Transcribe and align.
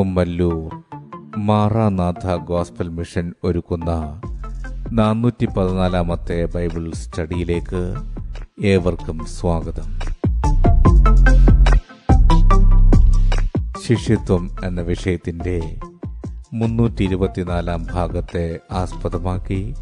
Kummallur 0.00 0.82
Maranatha 1.38 2.36
gospel 2.36 2.88
mission 2.88 3.32
ഒരുക്കുന്ന 3.44 4.20
നാനൂറ്റി 4.92 5.46
പതിനാലാമത്തെ 5.46 6.44
ബൈബിൾ 6.44 6.92
സ്റ്റഡിയിലേക്ക് 6.92 7.94
ഏവർക്കും 8.64 9.26
സ്വാഗതം. 9.26 9.98
ശിഷ്യത്വം 13.86 14.56
എന്ന 14.64 14.80
വിഷയത്തിന്റെ 14.80 15.78
മുന്നൂറ്റി 16.52 17.02
ഇരുപത്തിനാലാം 17.02 17.86
ഭാഗത്തെ 17.92 18.58
ആസ്പദമാക്കി 18.70 19.74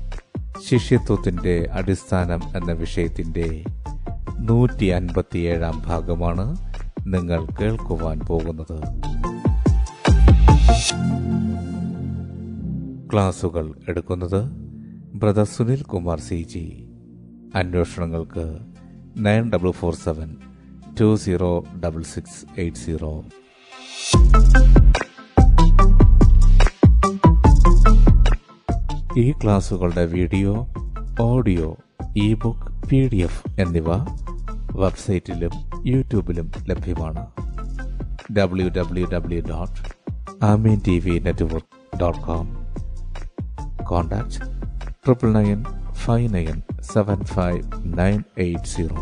ശിഷ്യത്വത്തിന്റെ 0.68 1.68
അടിസ്ഥാനം 1.72 2.40
എന്ന 2.56 2.72
വിഷയത്തിന്റെ 2.72 3.64
നൂറ്റി 4.38 4.86
അൻപത്തിയേഴാം 4.86 5.82
ഭാഗമാണ് 5.86 6.56
നിങ്ങൾ 7.06 7.46
കേൾക്കുവാൻ 7.60 8.18
പോകുന്നത്. 8.18 8.97
ക്ലാസുകൾ 13.12 13.74
എടുക്കുന്നത് 13.88 14.40
brother 15.14 15.44
Sunil 15.44 15.82
Kumar 15.82 16.20
C 16.20 16.42
G. 16.42 16.86
അന്വേഷണങ്ങൾക്ക് 17.54 18.58
nine 19.16 19.50
double 19.50 19.70
four 19.70 19.94
seven 19.94 20.36
two 21.00 21.16
zero 21.16 21.64
double 21.84 22.02
six 22.02 22.60
eight 22.60 22.78
zero. 22.78 23.24
ഈ 29.16 29.32
ക്ലാസുകളുടെ 29.32 30.06
video 30.06 30.66
audio 31.20 31.76
e 32.16 32.34
book 32.34 32.88
P 32.88 33.08
D 33.08 33.16
F 33.16 33.60
എന്നിവ 33.60 33.88
വെബ്സൈറ്റിലും 34.72 35.50
യൂട്യൂബിലും 35.86 36.50
ലഭ്യമാണ്. 36.68 37.26
W 38.38 38.68
W 38.68 39.06
W 39.06 39.40
dot 39.40 39.97
Amen 40.42 40.80
T 40.86 40.98
V 40.98 41.18
network 41.18 41.96
dot 42.00 42.20
com 42.20 42.56
contact 43.86 44.40
triple 45.04 45.32
nine 45.32 45.64
five 45.92 46.34
nine 46.34 46.62
seven 46.80 47.24
five 47.24 47.62
nine 47.98 48.24
eight 48.38 48.64
zero. 48.64 48.96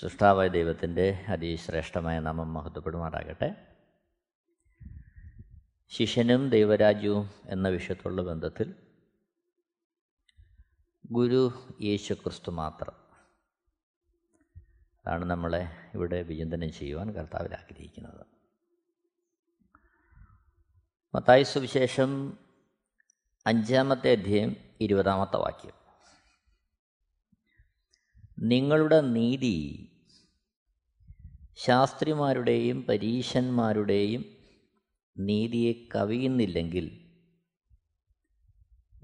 സൃഷ്ടാവായ 0.00 0.48
ദൈവത്തിന്റെ 0.48 1.24
അതിശ്രേഷ്ഠമായ 1.28 2.18
നാമം 2.18 2.54
മഹത്വപ്പെടുമാറാകട്ടെ. 2.54 3.54
ശിഷ്യനും 5.90 6.50
ദൈവരാജ്യവും 6.50 7.30
എന്ന 7.48 7.68
വിഷയത്തുള്ള 7.68 8.22
ബന്ധത്തിൽ 8.22 8.74
ഗുരു 11.10 11.52
യേശു 11.82 12.14
ക്രിസ്തു 12.14 12.50
മാത്രം 12.50 13.01
അതാണ് 15.06 15.24
നമ്മളെ 15.24 15.68
ഇവിടെ 15.94 16.22
വിചിന്തനം 16.22 16.72
ചെയ്യുവാൻ 16.72 17.10
കർത്താവിൽ 17.10 17.54
ആഗ്രഹിക്കുന്നത്. 17.54 18.26
മത്തായി 21.14 21.42
സുവിശേഷം 21.42 22.38
അഞ്ചാമത്തെ 23.46 24.12
അധ്യായം 24.12 24.56
ഇരുപതാമത്തെ 24.80 25.36
വാക്യം. 25.36 25.72
നിങ്ങളുടെ 28.38 29.00
നീതി 29.00 29.88
ശാസ്ത്രിമാരുടെയും 31.54 32.82
പരീശന്മാരുടെയും 32.82 34.24
നീതിയെ 35.18 35.72
കവിയുന്നില്ലെങ്കിൽ 35.94 37.02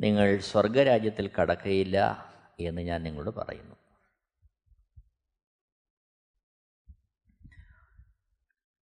നിങ്ങൾ 0.01 0.39
സ്വർഗരാജ്യത്തിൽ 0.39 1.31
കടക്കയില്ല 1.41 2.25
എന്ന് 2.61 2.83
ഞാൻ 2.83 3.03
നിങ്ങളോട് 3.03 3.37
പറയുന്നു. 3.37 3.78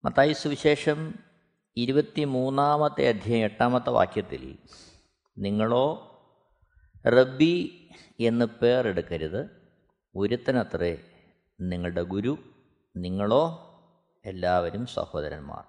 മത്തായി 0.04 0.32
സുവിശേഷം 0.32 1.14
ഇരുപത്തി 1.76 2.24
മൂന്നാമത്തെ 2.24 3.08
അധ്യായം 3.08 3.44
എട്ടാമത്തെ 3.44 3.90
വാക്യത്തിൽ 3.90 4.58
നിങ്ങളോ 5.38 6.10
റബ്ബി 7.06 7.88
എന്ന് 8.20 8.44
പേരെടുക്കരുത് 8.44 9.50
ഒരുത്തനത്രേ 10.16 11.10
നിങ്ങളുടെ 11.60 12.02
ഗുരു 12.02 12.38
നിങ്ങളോ 12.96 13.70
എല്ലാവരും 14.24 14.86
സഹോദരന്മാർ. 14.86 15.64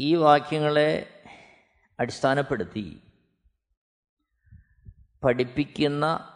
ഈ 0.00 0.14
വാക്യങ്ങളെ 0.14 1.22
അടിസ്ഥാനപ്പെടുത്തി 2.00 3.02
പഠിപ്പിക്കുന്ന 5.24 6.28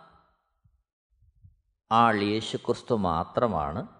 ആൾ 1.92 2.22
യേശുക്രിസ്തു 2.22 2.94
മാത്രമാണ് 2.94 3.95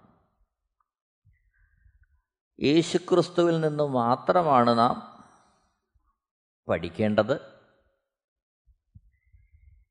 യേശുക്രിസ്തുവിൽ 2.61 3.61
നിന്ന് 3.61 3.85
മാത്രമാണ് 3.85 4.79
നാം 4.79 5.25
പഠിക്കേണ്ടത്. 6.69 7.41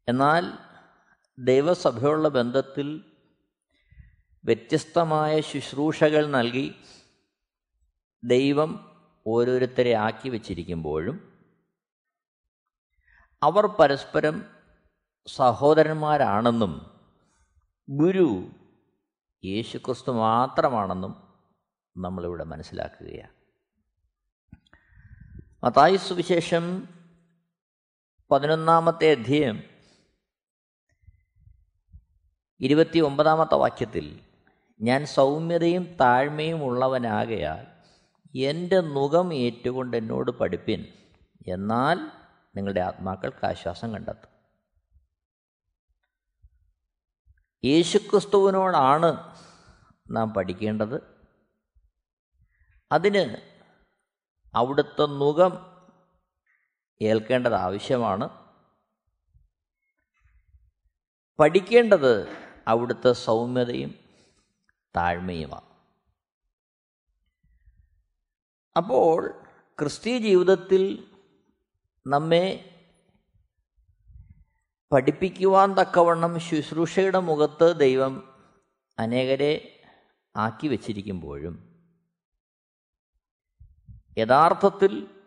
എന്നാൽ 0.10 0.58
ദൈവസഭയുള്ള 1.40 2.28
ബന്ധത്തിൽ 2.28 3.06
വ്യത്യസ്തമായ 4.46 5.42
ശുശ്രൂഷകൾ 5.42 6.26
നൽകി 6.26 6.76
ദൈവം 8.24 9.02
ഓരോരുത്തരെ 9.28 9.94
ആക്കി 9.94 10.30
വച്ചിരിക്കുമ്പോഴും 10.30 11.34
അവർ 13.44 13.66
പരസ്പരം 13.66 14.46
സഹോദരന്മാരാണെന്നും 15.28 17.02
ഗുരു 17.90 18.50
യേശുക്രിസ്തു 19.46 20.12
മാത്രമാണെന്നും 20.12 21.25
നമ്മളിവിടെ 21.98 22.44
മനസ്സിലാക്കുകയാണ്. 22.44 23.32
മത്തായി 25.64 25.96
സുവിശേഷം 25.96 26.88
പതിനൊന്നാമത്തെ 28.32 29.12
അധ്യയം 29.12 29.64
ഇരുപത്തി 32.60 33.00
ഒമ്പതാമത്തെ 33.00 33.56
വാക്യത്തിൽ 33.56 34.20
ഞാൻ 34.82 35.06
സൗമ്യതയും 35.06 35.84
താഴ്മയും 35.84 36.64
ഉള്ളവനാകയാൽ 36.64 37.68
എന്റെ 38.38 38.80
മുഖം 38.80 39.34
ഏറ്റുകൊണ്ട് 39.34 39.98
എന്നോട് 39.98 40.32
പഠിപ്പിൻ 40.32 40.86
എന്നാൽ 41.48 42.12
നിങ്ങളുടെ 42.56 42.82
ആത്മാക്കൾക്ക് 42.82 43.46
ആശ്വാസം 43.46 43.94
കണ്ടെത്തും. 43.94 44.30
യേശുക്രിസ്തുവിനോടാണ് 47.66 49.36
നാം 50.12 50.34
പഠിക്കേണ്ടത്. 50.34 51.15
അതിന് 52.92 53.38
അവിടുത്തെ 54.56 55.06
മുഖം 55.06 55.76
ഏൽക്കേണ്ടത് 57.02 57.54
ആവശ്യമാണ്. 57.54 58.30
പഠിക്കേണ്ടത് 61.40 62.28
അവിടുത്തെ 62.68 63.12
സൗമ്യതയും 63.12 63.96
താഴ്മയുമാണ്. 64.96 65.76
അപ്പോൾ 68.78 69.44
ക്രിസ്തീയ 69.80 70.18
ജീവിതത്തിൽ 70.18 71.12
നമ്മെ 72.08 72.72
പഠിപ്പിക്കുവാൻ 74.92 75.74
തക്കവണ്ണം 75.74 76.40
ശുശ്രൂഷയുടെ 76.40 77.20
മുഖത്ത് 77.20 77.80
ദൈവം 77.80 78.44
അനേകരെ 79.00 79.84
ആക്കി 80.36 80.68
വച്ചിരിക്കുമ്പോഴും 80.68 81.75
യഥാർത്ഥത്തിൽ 84.18 85.22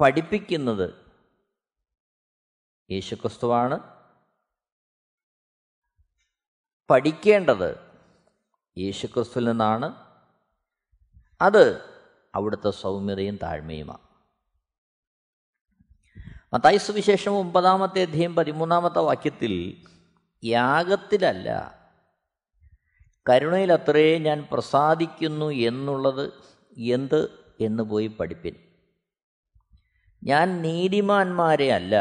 പഠിപ്പിക്കുന്നത് 0.00 0.94
യേശുക്രിസ്തുവാണ്. 2.90 3.80
പഠിക്കേണ്ടത് 6.90 7.76
യേശുക്രിസ്തുവിൽ 8.78 9.44
നിന്നാണ്. 9.44 9.94
അത് 11.40 11.94
അവിടുത്തെ 12.34 12.70
സൗമ്യതയും 12.70 13.36
താഴ്മയുമാണ്. 13.36 14.08
മത്തായി 16.52 16.76
സുവിശേഷം 16.76 17.32
ഒമ്പതാമത്തെ 17.32 18.02
അധ്യയം 18.02 18.34
പതിമൂന്നാമത്തെ 18.34 18.98
വാക്യത്തിൽ 18.98 19.84
യാഗത്തിലല്ല 20.44 21.77
കരുണയിലത്രേ 23.28 24.18
ഞാൻ 24.18 24.48
പ്രസാദിക്കുന്നു 24.52 25.50
എന്നുള്ളത് 25.50 26.32
എന്ത് 26.78 27.46
എന്ന് 27.60 27.82
പോയി 27.82 28.06
പഠിപ്പിൻ. 28.06 28.54
ഞാൻ 30.24 30.62
നീതിമാന്മാരെ 30.62 31.72
അല്ല 31.72 31.94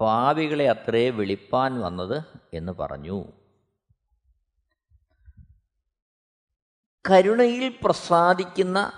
പാവികളെ 0.00 0.70
അത്രേ 0.70 1.10
വിളിപ്പാൻ 1.10 1.80
വന്നത് 1.80 2.22
എന്ന് 2.54 2.72
പറഞ്ഞു. 2.72 3.32
കരുണയിൽ 7.10 7.78
പ്രസാദിക്കുന്ന 7.82 8.92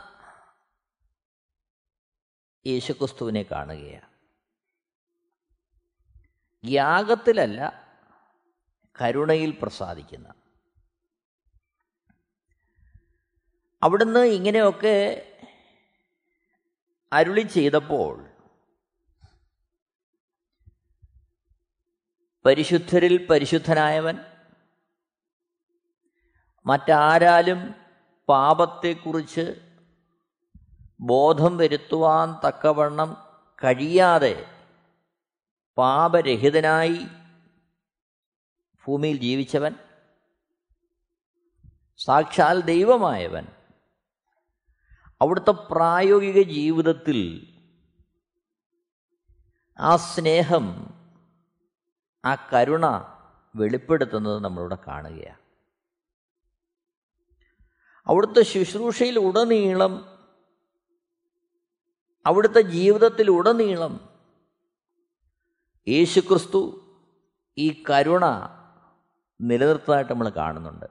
യേശുക്രിസ്തുവിനെ 2.66 3.42
കാണുകയാണ്. 3.42 4.08
യാഗത്തിലല്ല 6.66 7.88
കരുണയിൽ 9.02 9.58
പ്രസാദിക്കുന്ന. 9.62 10.43
അവിടുന്ന് 13.84 14.24
ഇങ്ങനെയൊക്കെ 14.24 14.96
അരുളി 17.12 17.42
ചെയ്തപ്പോൾ 17.42 18.14
പരിശുദ്ധരിൽ 22.44 23.26
പരിശുദ്ധനായവൻ 23.30 24.16
മറ്റാരാലും 26.66 27.60
പാപത്തെക്കുറിച്ച് 28.28 29.46
ബോധം 31.00 31.56
വരുത്തുവാൻ 31.58 32.28
തക്കവണ്ണം 32.44 33.10
കഴിയാതെ 33.62 34.34
പാപരഹിതനായി 35.78 36.98
ഭൂമിയിൽ 38.84 39.16
ജീവിച്ചവൻ 39.16 39.74
സാക്ഷാൽ 41.98 42.60
ദൈവമായവൻ 42.60 43.44
അവിടുത്തെ 45.24 45.50
പ്രായോഗിക 45.50 46.42
ജീവിതത്തിൽ 46.42 47.46
ആ 49.78 49.96
സ്നേഹം 49.96 50.94
ആ 52.24 52.34
കരുണ 52.52 52.86
വെളിപ്പെടുത്തുന്നത് 53.56 54.38
നമ്മളിവിടെ 54.38 54.78
കാണുകയാണ്. 54.88 55.38
അവിടുത്തെ 58.06 58.42
ശുശ്രൂഷയിൽ 58.42 59.18
ഉടനീളം 59.18 60.18
അവിടുത്തെ 62.26 62.60
ജീവിതത്തിൽ 62.60 63.30
ഉടനീളം 63.30 64.08
യേശുക്രിസ്തു 65.88 66.80
ഈ 67.58 67.84
കരുണ 67.90 68.24
നിലനിർത്തതായിട്ട് 69.40 70.12
നമ്മൾ 70.12 70.28
കാണുന്നുണ്ട്. 70.28 70.86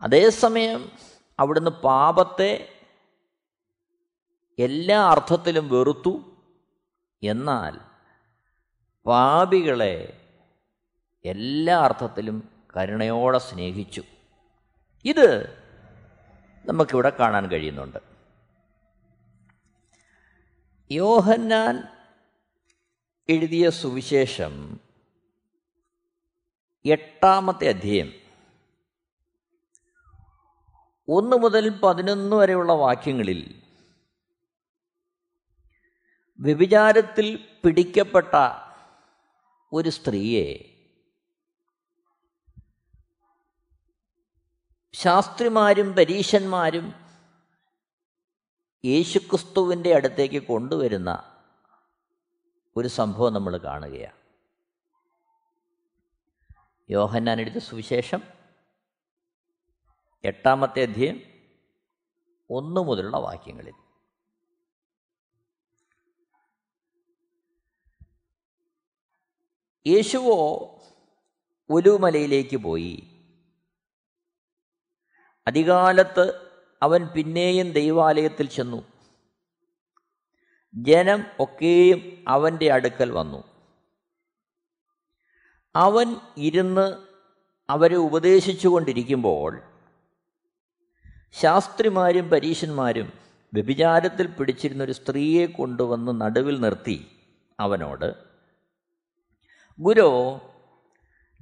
അതേസമയം 0.00 0.92
അവിടുന്ന് 1.38 1.70
പാപത്തെ 1.70 2.77
എല്ലാ 4.58 5.08
അർത്ഥത്തിലും 5.08 5.68
വെറുത്തു. 5.68 6.36
എന്നാൽ 7.22 7.78
പാപികളെ 9.06 10.20
എല്ലാ 11.24 11.78
അർത്ഥത്തിലും 11.78 12.48
കരുണയോടെ 12.76 13.38
സ്നേഹിച്ചു. 13.38 14.02
ഇത് 15.04 15.58
നമുക്കിവിടെ 16.66 17.10
കാണാൻ 17.10 17.46
കഴിയുന്നുണ്ട്. 17.46 17.98
യോഹന്നാൻ 20.90 21.82
എഴുതിയ 23.28 23.70
സുവിശേഷം 23.70 24.80
എട്ടാമത്തെ 26.86 27.68
അധ്യയം. 27.68 28.12
ഒന്ന് 31.08 31.36
മുതൽ 31.36 31.80
പതിനൊന്ന് 31.80 32.36
വരെയുള്ള 32.36 32.72
വാക്യങ്ങളിൽ 32.72 33.67
വ്യഭിചാരത്തിൽ 36.40 37.56
പിടിക്കപ്പെട്ട 37.64 38.34
ഒരു 39.72 39.88
സ്ത്രീയെ 39.88 40.74
ശാസ്ത്രിമാരും 44.92 45.92
പരീശന്മാരും 45.92 46.92
യേശുക്രിസ്തുവിന്റെ 48.84 49.94
അടുത്തേക്ക് 49.94 50.42
കൊണ്ടുവരുന്ന 50.42 51.34
ഒരു 52.76 52.88
സംഭവം 52.88 53.34
നമ്മൾ 53.34 53.56
കാണുകയാണ്. 53.56 54.18
യോഹന്നാൻ 56.90 57.40
എഴുതിയ 57.40 57.60
സുവിശേഷം 57.60 58.22
എട്ടാമത്തെ 60.24 60.82
അധ്യയം 60.82 61.20
ഒന്നു 62.50 62.80
മുതലുള്ള 62.80 63.16
വാക്യങ്ങളിൽ. 63.16 63.87
യേശുവോ 69.86 70.68
ഒലുമലയിലേക്ക് 71.70 72.56
പോയി. 72.56 73.02
അധികാലത്ത് 75.46 76.50
അവൻ 76.82 77.06
പിന്നെയും 77.06 77.72
ദൈവാലയത്തിൽ 77.72 78.48
ചെന്നു. 78.48 78.84
ജനം 80.74 81.24
ഒക്കെയും 81.40 82.24
അവന്റെ 82.28 82.72
അടുക്കൽ 82.72 83.10
വന്നു. 83.10 83.44
അവൻ 85.76 86.16
ഇരുന്ന് 86.36 86.96
അവരെ 87.70 87.96
ഉപദേശിച്ചു 87.96 88.68
കൊണ്ടിരിക്കുമ്പോൾ 88.68 89.62
ശാസ്ത്രിമാരും 91.32 92.30
പരീശന്മാരും 92.30 93.12
വ്യഭിചാരത്തിൽ 93.54 94.26
പിടിച്ചിരുന്നൊരു 94.26 94.92
സ്ത്രീയെ 94.92 95.46
കൊണ്ടുവന്ന് 95.46 96.20
നടുവിൽ 96.20 96.60
നിർത്തി 96.60 97.16
അവനോട് 97.60 98.27
ഗുരു 99.80 100.40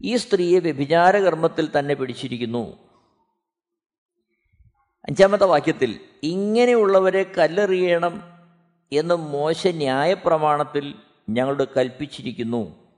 ഈ 0.03 0.17
സ്ത്രീയെ 0.17 0.59
വ്യഭിചാരകർമ്മത്തിൽ 0.59 1.69
തന്നെ 1.79 1.95
പിടിച്ചിരിക്കുന്നു. 1.95 2.77
അഞ്ചാമത്തെ 5.09 5.45
വാക്യത്തിൽ 5.45 6.01
ഇങ്ങനെയുള്ളവരെ 6.23 7.23
കല്ലെറിയണം 7.23 8.23
എന്ന് 8.93 9.15
മോശ 9.15 9.67
ന്യായപ്രമാണത്തിൽ 9.67 10.95
ഞങ്ങളോട് 11.31 11.63
കൽപ്പിച്ചിരിക്കുന്നു. 11.77 12.93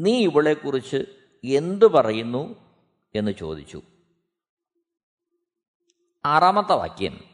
നീ 0.00 0.18
ഇവളെക്കുറിച്ച് 0.18 1.04
എന്തു 1.44 1.86
പറയുന്നു? 1.86 2.56
എന്ന് 3.14 3.32
ചോദിച്ചു. 3.32 3.82
ആറാമത്തെ 6.24 6.72
വാക്യം 6.72 7.24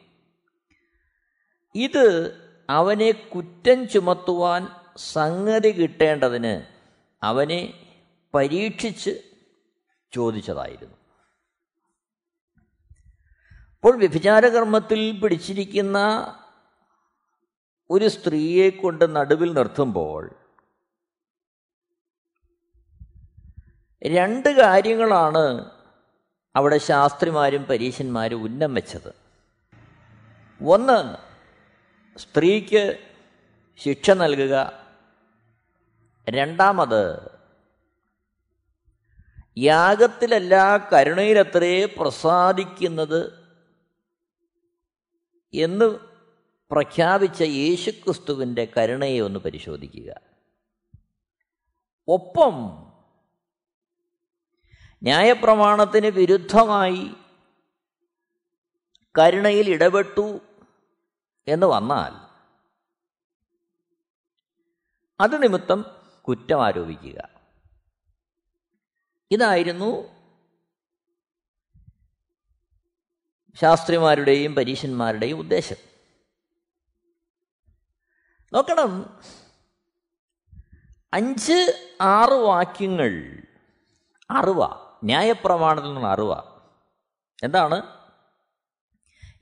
ഇത് 1.74 2.36
അവനെ 2.70 3.10
കുറ്റം 3.10 3.88
ചുമത്തുവാൻ 3.88 4.68
സംഗതി 4.96 5.70
കിട്ടേണ്ടതിന് 5.70 6.77
അവനെ 7.22 7.86
പരീക്ഷിച്ച് 8.34 9.22
ചോദിച്ചതായിരുന്നു. 10.12 10.96
അപ്പോൾ 13.76 13.98
വ്യഭിചാരകർമ്മത്തിൽ 13.98 15.20
പിടിച്ചിരിക്കുന്ന 15.20 15.98
ഒരു 17.90 18.08
സ്ത്രീയെ 18.08 18.70
കൊണ്ട് 18.70 19.16
നടുവിൽ 19.16 19.52
നിർത്തുമ്പോൾ 19.52 20.34
രണ്ട് 24.02 24.48
കാര്യങ്ങളാണ് 24.48 25.70
അവിടെ 26.56 26.78
ശാസ്ത്രിമാരും 26.78 27.64
പരീശന്മാരും 27.64 28.42
ഉന്നം 28.42 28.74
വെച്ചത്. 28.74 29.14
ഒന്ന് 30.62 31.16
സ്ത്രീക്ക് 32.18 33.12
ശിക്ഷ 33.76 34.10
നൽകുക. 34.10 34.87
രണ്ടാമത് 36.28 37.30
യാഗത്തിലല്ല 39.58 40.76
കരുണയിലത്രേ 40.76 41.84
പ്രസാദിക്കുന്നത് 41.84 43.48
എന്ന് 45.54 45.98
പ്രഖ്യാപിച്ച 46.70 47.42
യേശുക്രിസ്തുവിന്റെ 47.42 48.68
കരുണയെ 48.76 49.20
ഒന്ന് 49.20 49.40
പരിശോധിക്കുക. 49.40 50.20
ഒപ്പം 52.08 52.54
ന്യായപ്രമാണത്തിന് 55.02 56.06
വിരുദ്ധമായി 56.06 57.10
കരുണയിൽ 59.18 59.70
ഇടപെട്ടു 59.70 60.40
എന്ന് 61.48 61.66
വന്നാൽ 61.66 62.12
അത് 65.20 65.42
നിമിത്തം 65.42 65.97
കുറ്റം 66.28 66.64
ആരോപിക്കുക. 66.64 67.28
ഇതായിരുന്നു 69.30 70.18
ശാസ്ത്രിമാരുടെയും 73.54 74.54
പരീശന്മാരുടെയും 74.54 75.38
ഉദ്ദേശം. 75.38 75.76
നോക്കണം. 78.52 79.20
അഞ്ച് 81.12 81.88
ആറ് 82.00 82.32
വാക്യങ്ങൾ 82.32 83.42
അറിവ 84.30 84.66
ന്യായപ്രമാണത്തിൽ 85.04 85.94
നിന്ന് 85.94 86.08
അറിവ. 86.08 86.32
എന്താണ്? 87.44 87.82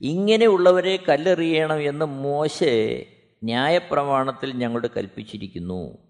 ഇങ്ങനെയുള്ളവരെ 0.01 1.05
കല്ലെറിയണം 1.09 1.81
എന്ന് 1.81 2.05
മോശെ 2.05 3.05
ന്യായപ്രമാണത്തിൽ 3.43 4.51
ഞങ്ങളോട് 4.51 4.87
കൽപ്പിച്ചിരിക്കുന്നു. 4.97 6.06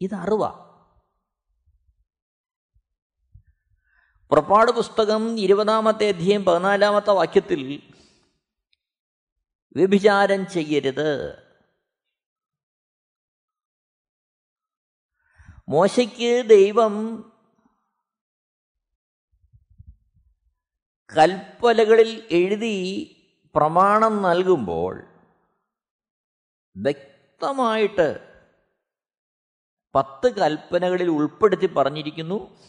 ഇത് 0.00 0.14
അറിവ 0.14 0.64
പുറപ്പാട് 4.30 4.70
പുസ്തകം 4.70 5.38
ഇരുപതാമത്തെ 5.38 6.08
അധ്യയം 6.08 6.44
പതിനാലാമത്തെ 6.44 7.10
വാക്യത്തിൽ 7.10 7.82
വ്യഭിചാരം 9.76 10.46
ചെയ്യരുത്. 10.46 11.44
മോശയ്ക്ക് 15.68 16.48
ദൈവം 16.48 16.94
കൽപ്പലകളിൽ 21.16 22.28
എഴുതി 22.30 22.76
പ്രമാണം 23.54 24.22
നൽകുമ്പോൾ 24.22 25.02
വ്യക്തമായിട്ട് 26.76 28.33
പത്ത് 29.94 30.34
കൽപ്പനകളിൽ 30.34 31.08
ഉൾപ്പെടുത്തി 31.08 31.66
പറഞ്ഞിരിക്കുന്നു 31.66 32.60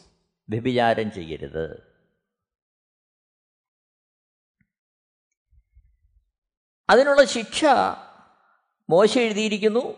വ്യഭിചാരം 0.50 1.12
ചെയ്യരുത്. 1.12 1.96
അതിനുള്ള 6.90 7.26
ശിക്ഷ 7.26 7.66
മോശ 8.90 9.18
എഴുതിയിരിക്കുന്നു 9.18 9.94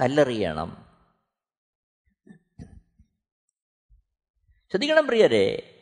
കല്ലെറിയണം. 0.00 0.86
ശ്രദ്ധിക്കണം 4.70 5.06
പ്രിയരെ. 5.06 5.72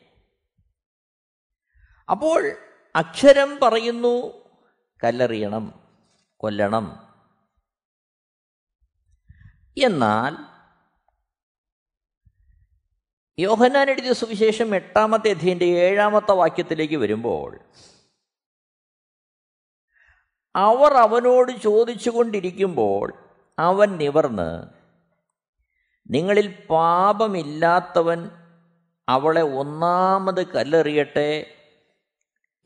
അപ്പോൾ 2.11 2.57
അക്ഷരം 2.95 3.59
പറയുന്നു 3.61 4.31
കല്ലെറിയണം 5.03 5.73
കൊല്ലണം. 6.37 7.04
എന്നാൽ 9.77 10.55
യോഹന്നാൻ 13.39 13.89
എഴുതിയ 13.89 14.13
സുവിശേഷം 14.13 14.75
എട്ടാമത്തെ 14.75 15.29
അധ്യയന്റെ 15.29 15.65
ഏഴാമത്തെ 15.65 16.31
വാക്യത്തിലേക്ക് 16.31 16.95
വരുമ്പോൾ 16.95 17.59
അവർ 20.55 20.93
അവനോട് 20.93 21.51
ചോദിച്ചു 21.51 22.09
കൊണ്ടിരിക്കുമ്പോൾ 22.09 23.13
അവൻ 23.59 23.97
നിവർന്ന് 23.97 24.67
നിങ്ങളിൽ 26.09 26.65
പാപമില്ലാത്തവൻ 26.69 28.29
അവളെ 29.09 29.41
ഒന്നാമത് 29.41 30.47
കല്ലെറിയട്ടെ 30.47 31.57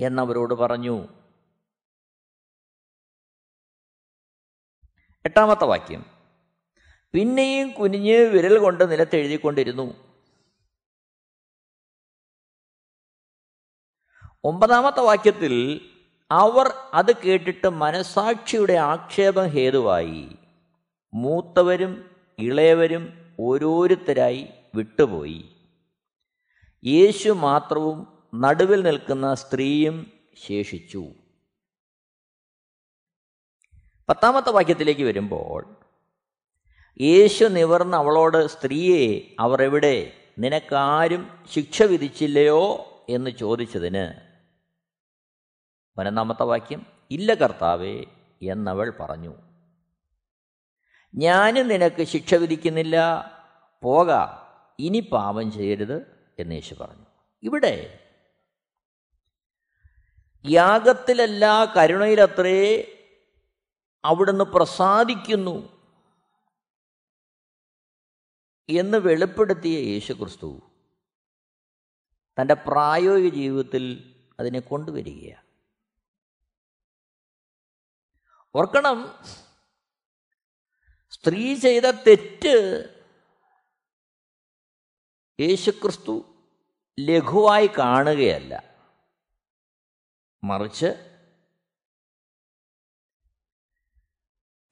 എന്നവരോട് 0.01 0.53
പറഞ്ഞു. 0.53 1.07
എട്ടാമത്തെ 5.25 5.65
വാക്യം. 5.65 6.18
പിന്നെയും 7.13 7.71
കുനിഞ്ഞ് 7.71 8.17
വിരൽ 8.17 8.57
കൊണ്ട് 8.57 8.91
നിലത്തെഴുതിക്കൊണ്ടിരുന്നു. 8.91 10.09
ഒമ്പതാമത്തെ 14.43 14.99
വാക്യത്തിൽ 14.99 15.81
അവർ 16.31 16.67
അത് 16.93 17.15
കേട്ടിട്ട് 17.15 17.69
മനസാക്ഷിയുടെ 17.69 18.73
ആക്ഷേപം 18.73 19.47
ഹേതുവായി. 19.47 20.35
മൂത്തവരും 21.13 22.15
ഇളയവരും 22.39 23.35
ഓരോരുത്തരായി 23.39 24.47
വിട്ടുപോയി. 24.75 25.55
യേശു 26.85 27.29
മാത്രവും 27.29 28.29
നടുവിൽ 28.35 28.81
നിൽക്കുന്ന 28.81 29.33
സ്ത്രീയും 29.33 30.11
ശേഷിച്ചു. 30.33 31.13
പത്താമത്തെ 34.09 34.49
വാക്യത്തിലേക്ക് 34.49 35.01
വരുമ്പോൾ 35.01 35.88
യേശു 37.01 37.45
നിവർന്ന് 37.45 37.97
അവളോട് 37.97 38.47
സ്ത്രീയെ 38.47 39.35
അവർ 39.39 39.63
എവിടെ? 39.63 40.13
നിനക്കാരും 40.39 41.45
ശിക്ഷ 41.51 41.83
വിധിച്ചില്ലയോ? 41.83 42.85
എന്ന് 43.09 43.31
ചോദിച്ചതിന് 43.31 44.13
പതിനൊന്നാമത്തെ 45.97 46.43
വാക്യം 46.43 46.85
ഇല്ല 47.11 47.33
കർത്താവേ 47.33 48.03
എന്നവൾ 48.41 48.93
പറഞ്ഞു 48.99 49.35
ഞാനും 51.15 51.67
നിനക്ക് 51.67 52.03
ശിക്ഷ 52.03 52.33
വിധിക്കുന്നില്ല. 52.33 52.97
പോക 53.83 54.07
ഇനി 54.79 54.99
പാപം 54.99 55.51
ചെയ്യരുത് 55.51 56.27
എന്ന് 56.39 56.55
യേശു 56.55 56.75
പറഞ്ഞു. 56.75 57.05
ഇവിടെ 57.43 57.99
യാഗത്തിലല്ല 60.45 61.65
കരുണയിലത്രേ 61.77 62.91
അവിടുന്ന് 64.05 64.43
പ്രസാദിക്കുന്നു. 64.43 65.78
എന്ന് 68.69 68.97
വെളിപ്പെടുത്തിയ 68.97 69.79
യേശു 69.79 70.13
ക്രിസ്തു 70.13 70.61
തന്റെ 72.41 72.53
പ്രായോഗിക 72.53 73.33
ജീവിതത്തിൽ 73.33 74.15
അതിനെ 74.39 74.59
കൊണ്ടുവരികയാണ്. 74.59 75.47
ഓർക്കണം 78.55 79.23
സ്ത്രീ 81.11 81.55
ചെയ്ത 81.55 81.83
തെറ്റ് 81.83 82.55
യേശുക്രിസ്തു 85.39 86.25
ലഘുവായി 86.99 87.67
കാണുകയല്ല. 87.67 88.77
മറിച്ച് 90.43 91.19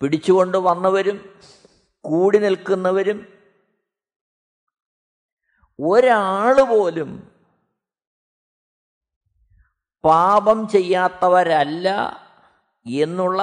പിടിച്ചുകൊണ്ട് 0.02 0.58
വന്നവരും 0.58 1.40
കൂടി 2.02 2.38
നിൽക്കുന്നവരും 2.38 3.37
ഒരാൾ 5.80 6.62
പോലും 6.62 7.38
പാപം 10.04 10.68
ചെയ്യാത്തവരല്ല 10.68 11.88
എന്നുള്ള 12.86 13.42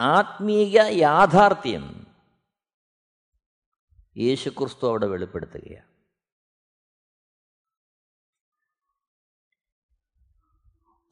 ആത്മീയ 0.00 0.80
യാഥാർത്ഥ്യം 0.82 2.06
യേശുക്രിസ്തു 4.16 4.86
അവിടെ 4.86 5.06
വെളിപ്പെടുത്തുകയാണ്. 5.06 5.94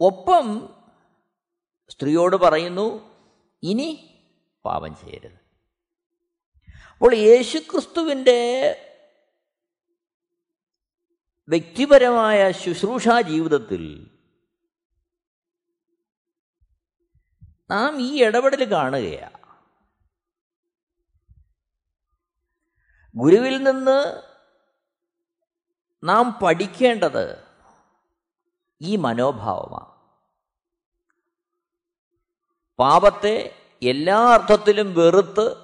ഒപ്പം 0.00 0.78
സ്ത്രീയോട് 1.88 2.37
പറയുന്നു 2.37 2.87
ഇനി 3.62 4.21
പാപം 4.64 4.97
ചെയ്യരുത്. 4.97 5.38
അപ്പോൾ 6.92 7.14
യേശുക്രിസ്തുവിന്റെ 7.14 8.40
വ്യക്തിപരമായ 11.52 12.52
ശുശ്രൂഷാ 12.52 13.21
ജീവിതത്തിൽ 13.21 14.11
നാം 17.71 18.00
ഈ 18.00 18.23
ഇടപെടൽ 18.23 18.71
കാണുകയാണ് 18.71 19.42
ഗുരുവിൽ 23.16 23.62
നിന്ന് 23.62 24.23
നാം 26.04 26.38
പഠിക്കേണ്ടത് 26.42 27.44
ഈ 28.82 28.97
മനോഭാവമാണ്. 28.97 29.92
പാപത്തെ 32.78 33.66
എല്ലാ 33.82 34.18
അർത്ഥത്തിലും 34.18 34.94
വെറുത്ത് 34.94 35.56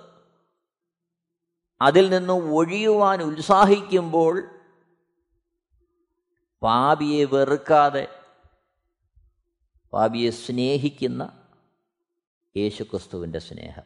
അതിൽ 1.83 2.09
നിന്ന് 2.11 2.33
ഒഴിയുവാൻ 2.33 3.23
ഉത്സാഹിക്കുമ്പോൾ 3.23 4.58
പാപിയെ 6.62 7.25
വെറുക്കാതെ 7.25 8.23
പാപിയെ 9.93 10.31
സ്നേഹിക്കുന്ന 10.31 11.47
യേശുക്രിസ്തുവിന്റെ 12.57 13.38
സ്നേഹം. 13.38 13.83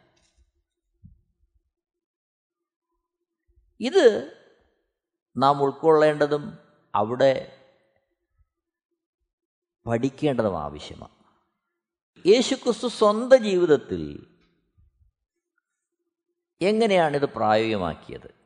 ഇത് 3.80 4.32
നാം 5.36 5.62
ഉൾക്കൊള്ളേണ്ടതും 5.62 6.58
അവിടെ 6.94 7.58
പഠിക്കേണ്ടതും 9.86 10.58
ആവശ്യമാണ്. 10.58 11.22
യേശുക്രിസ്തു 12.28 12.88
സ്വന്തം 12.88 13.44
ജീവിതത്തിൽ 13.44 14.26
എങ്ങനെയാണിത് 16.60 17.26
പ്രായോഗികമാക്കിയത്? 17.26 18.41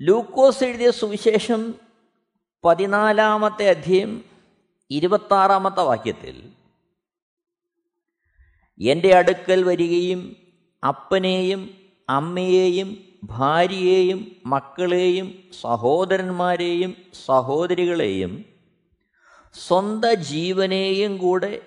ലൂക്കോസ് 0.00 0.64
എഴുതിയ 0.64 0.90
സുവിശേഷം 0.90 1.74
പതിനാലാമത്തെ 2.64 3.70
അധ്യയം 3.70 4.24
ഇരുപത്താറാമത്തെ 4.90 5.82
വാക്യത്തിൽ 5.82 6.50
എന്റെ 8.80 9.16
അടുക്കൽ 9.16 9.64
വരികയും 9.64 10.36
അപ്പനെയും 10.88 11.74
അമ്മയെയും 12.08 13.04
ഭാര്യയെയും 13.24 14.36
മക്കളെയും 14.46 15.42
സഹോദരന്മാരെയും 15.62 16.96
സഹോദരികളെയും 17.26 18.44
സ്വന്ത 19.54 20.04
ജീവനെയും 20.04 21.16
കൂടെ 21.16 21.62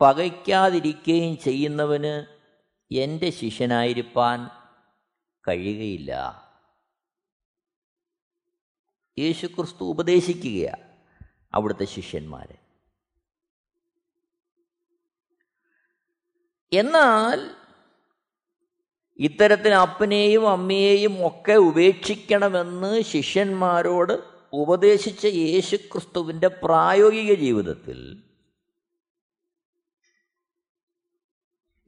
പകയ്ക്കാതിരിക്കുകയും 0.00 1.38
ചെയ്യുന്നവന് 1.38 2.26
എന്റെ 2.92 3.30
ശിഷ്യനായിരിക്കാൻ 3.30 4.50
കഴിയുകയില്ല. 5.48 6.45
യേശുക്രിസ്തു 9.18 9.84
ഉപദേശിക്കുകയാണ് 9.84 10.82
അവിടുത്തെ 11.54 11.84
ശിഷ്യന്മാരെ. 11.84 12.56
എന്നാൽ 16.72 17.50
ഇത്തരത്തിൽ 19.18 19.74
അപ്പനെയും 19.74 20.50
അമ്മയെയും 20.50 21.26
ഒക്കെ 21.26 21.52
ഉപേക്ഷിക്കണമെന്ന് 21.52 23.02
ശിഷ്യന്മാരോട് 23.02 24.36
ഉപദേശിച്ച 24.52 25.26
യേശുക്രിസ്തുവിന്റെ 25.26 26.48
പ്രായോഗിക 26.48 27.34
ജീവിതത്തിൽ 27.34 28.22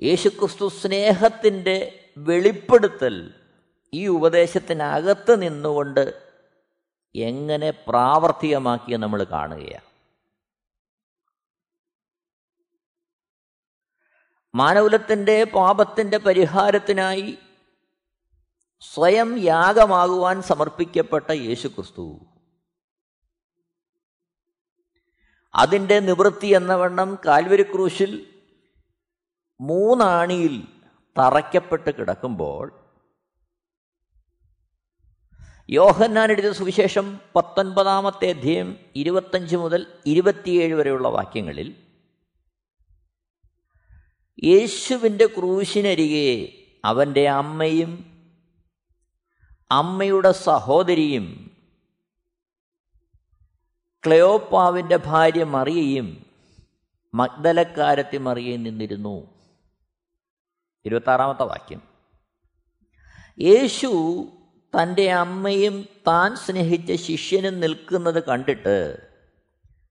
യേശുക്രിസ്തു 0.02 0.68
സ്നേഹത്തിന്റെ 0.68 2.04
വെളിപ്പെടുത്തൽ 2.18 3.34
ഈ 3.92 4.06
ഉപദേശത്തിനകത്ത് 4.06 5.42
നിന്നുകൊണ്ട് 5.42 6.27
എങ്ങനെ 7.14 7.70
പ്രാവർത്തികമാക്കിയ 7.70 8.96
നമ്മൾ 8.96 9.24
കാണുകയാണ്. 9.24 9.88
മാനവുലത്തിന്റെ 14.54 15.44
പാപത്തിന്റെ 15.44 16.18
പരിഹാരത്തിനായി 16.18 17.38
സ്വയം 18.80 19.38
യാഗമാകുവാൻ 19.38 20.42
സമർപ്പിക്കപ്പെട്ട 20.42 21.32
യേശുക്രിസ്തു. 21.32 22.20
അതിന്റെ 25.54 26.00
നിവൃത്തി 26.00 26.46
എന്ന 26.46 26.74
വണ്ണം 26.74 27.18
കാൽവരി 27.26 27.62
ക്രൂശിൽ 27.62 28.42
മൂന്നാണിയിൽ 29.60 30.84
തറയ്ക്കപ്പെട്ട് 31.18 31.90
കിടക്കുമ്പോൾ 31.94 32.87
യോഹന്നാൻ 35.70 36.30
എഴുതിയ 36.30 36.52
സുവിശേഷം 36.52 37.20
പത്തൊൻപതാമത്തെ 37.36 38.30
അധ്യയം 38.30 38.76
ഇരുപത്തഞ്ച് 38.96 39.56
മുതൽ 39.56 39.86
ഇരുപത്തിയേഴ് 40.06 40.74
വരെയുള്ള 40.74 41.08
വാക്യങ്ങളിൽ 41.08 41.74
യേശുവിന്റെ 44.44 45.26
ക്രൂശിനരികെ 45.26 46.52
അവന്റെ 46.84 47.28
അമ്മയും 47.28 48.22
അമ്മയുടെ 49.70 50.32
സഹോദരിയും 50.32 51.50
ക്ലയോപ്പാവിന്റെ 54.06 54.96
ഭാര്യ 54.96 55.44
മറിയയും 55.44 56.26
മഗ്ദലക്കാരത്തി 57.14 58.16
മറിയയും 58.16 58.62
നിന്നിരുന്നു. 58.62 59.26
ഇരുപത്താറാമത്തെ 60.84 61.42
വാക്യം. 61.42 61.82
യേശു 63.38 63.88
തന്റെ 64.74 65.12
അമ്മയും 65.12 65.88
താൻ 66.06 66.36
സ്നേഹിച്ച 66.36 66.92
ശിഷ്യനും 67.02 67.60
നിൽക്കുന്നത് 67.60 68.24
കണ്ടിട്ട് 68.24 69.08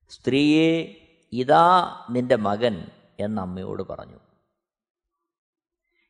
സ്ത്രീയെ 0.10 0.96
ഇതാ 1.34 1.98
നിന്റെ 2.10 2.36
മകൻ 2.36 2.88
എന്ന് 3.20 3.42
അമ്മയോട് 3.42 3.84
പറഞ്ഞു. 3.84 4.20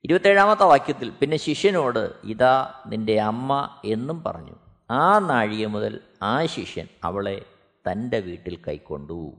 ഇരുപത്തേഴാമത്തെ 0.04 0.64
വാക്യത്തിൽ 0.64 1.10
പിന്നെ 1.10 1.38
ശിഷ്യനോട് 1.38 2.14
ഇതാ 2.24 2.84
നിന്റെ 2.88 3.20
അമ്മ 3.20 3.82
എന്നും 3.86 4.24
പറഞ്ഞു. 4.24 4.56
ആ 4.92 5.20
നാഴിക 5.20 5.66
മുതൽ 5.66 6.02
ആ 6.24 6.46
ശിഷ്യൻ 6.46 6.88
അവളെ 7.04 7.46
തന്റെ 7.92 8.20
വീട്ടിൽ 8.20 8.64
കൈക്കൊണ്ടു. 8.68 9.34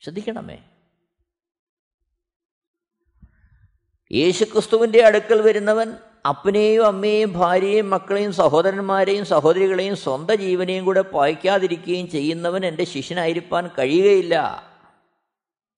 ശ്രദ്ധിക്കണമേ. 0.00 0.58
യേശുക്രിസ്തുവിന്റെ 4.12 5.04
അടുക്കൽ 5.04 5.40
വരുന്നവൻ 5.40 5.92
അപ്പനെയും 6.24 6.86
അമ്മയെയും 6.86 7.32
ഭാര്യയെയും 7.32 7.90
മക്കളെയും 7.90 8.32
സഹോദരന്മാരെയും 8.32 9.24
സഹോദരികളെയും 9.24 9.96
സ്വന്തം 9.96 10.34
ജീവനെയും 10.36 10.84
കൂടെ 10.84 11.00
പായിക്കാതിരിക്കുകയും 11.00 12.08
ചെയ്യുന്നവൻ 12.08 12.64
എന്റെ 12.64 12.84
ശിഷ്യനായിരിക്കാൻ 12.84 13.66
കഴിയുകയില്ല 13.78 14.36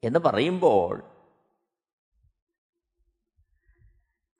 എന്ന് 0.03 0.19
പറയുമ്പോൾ 0.19 1.03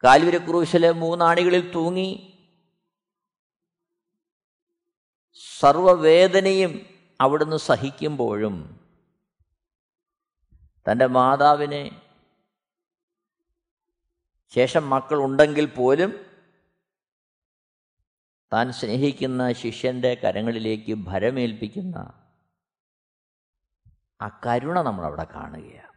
കാൽവിരക്രൂശിലെ 0.05 0.91
മൂന്നാണികളിൽ 0.93 1.71
തൂങ്ങി 1.71 2.39
സർവവേദനയും 5.61 6.87
അവിടുന്ന് 7.21 7.57
സഹിക്കുമ്പോഴും 7.57 8.79
തന്റെ 10.87 11.07
മാതാവിനെ 11.07 12.02
ശേഷം 14.57 14.91
മക്കൾ 14.91 15.19
ഉണ്ടെങ്കിൽ 15.25 15.67
പോലും 15.67 16.27
താൻ 18.53 18.73
സ്നേഹിക്കുന്ന 18.73 19.53
ശിഷ്യന്റെ 19.53 20.15
കരങ്ങളിലേക്ക് 20.15 20.93
ഭരമേൽപ്പിക്കുന്ന 20.93 21.97
ആ 24.23 24.41
കരുണ 24.47 24.81
നമ്മളവിടെ 24.81 25.25
കാണുകയാണ്. 25.25 25.93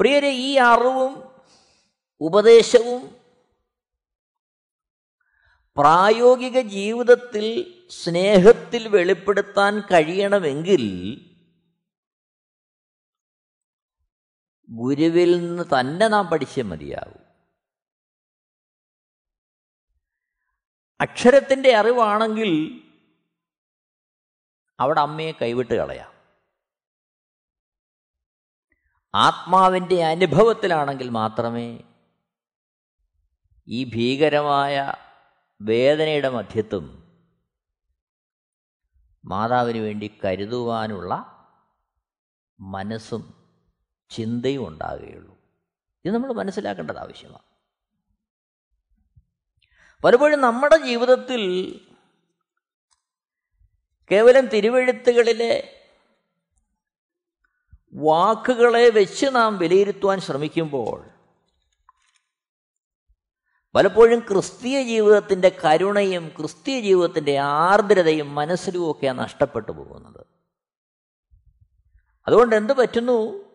പ്രിയരെ 0.00 0.30
ഈ 0.30 0.56
അറിവും 0.56 1.32
ഉപദേശവും 2.20 3.16
പ്രായോഗിക 5.76 6.60
ജീവിതത്തിൽ 6.60 7.46
സ്നേഹത്തിൽ 7.90 8.88
വെളിപ്പെടുത്താൻ 8.88 9.80
കഴിയണമെങ്കിൽ 9.80 10.84
ഗുരുവിൽ 14.68 15.40
നിന്ന് 15.40 15.62
തന്നെ 15.62 16.08
നാം 16.08 16.30
പഠിച്ചേ 16.30 16.62
മതിയാകും 16.62 17.22
അക്ഷരത്തിന്റെ 21.00 21.76
അറിവാണെങ്കിൽ 21.76 22.82
അവിടെ 24.80 25.00
അമ്മയെ 25.00 25.32
കൈവിട്ട് 25.32 25.74
കളയാം. 25.74 26.12
ആത്മാവിന്റെ 29.14 30.04
അനുഭവത്തിലാണെങ്കിൽ 30.04 31.08
മാത്രമേ 31.10 31.84
ഈ 33.68 33.84
ഭീകരമായ 33.84 34.94
വേദനയുടെ 35.60 36.28
മധ്യത്തും 36.28 37.06
മാതാവിന് 39.24 39.78
വേണ്ടി 39.78 40.20
കരുതുവാനുള്ള 40.24 41.12
മനസ്സും 42.60 43.45
ചിന്തയും 44.10 44.68
ഉണ്ടാകുകയുള്ളൂ 44.68 45.38
ഇത് 46.04 46.14
നമ്മൾ 46.14 46.32
മനസ്സിലാക്കേണ്ടത് 46.32 46.98
ആവശ്യമാണ്. 46.98 47.56
പലപ്പോഴും 50.04 50.40
നമ്മുടെ 50.40 50.76
ജീവിതത്തിൽ 50.76 51.80
കേവലം 54.10 54.46
തിരുവെഴുത്തുകളിലെ 54.46 55.82
വാക്കുകളെ 57.94 58.90
വെച്ച് 58.90 59.26
നാം 59.26 59.58
വിലയിരുത്തുവാൻ 59.58 60.20
ശ്രമിക്കുമ്പോൾ 60.20 61.08
പലപ്പോഴും 63.74 64.20
ക്രിസ്തീയ 64.20 64.82
ജീവിതത്തിന്റെ 64.82 65.58
കരുണയും 65.64 66.28
ക്രിസ്തീയ 66.28 66.80
ജീവിതത്തിന്റെ 66.80 67.38
ആർദ്രതയും 67.38 68.34
മനസ്സിലുമൊക്കെയാണ് 68.34 69.18
നഷ്ടപ്പെട്ടു 69.18 69.72
പോകുന്നത്. 69.72 70.26
അതുകൊണ്ട് 72.26 72.56
എന്ത് 72.56 72.72
പറ്റുന്നു? 72.72 73.45